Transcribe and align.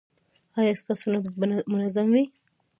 ایا 0.59 0.73
ستاسو 0.81 1.05
نبض 1.13 1.31
به 1.39 1.45
منظم 1.71 2.07
وي؟ 2.13 2.23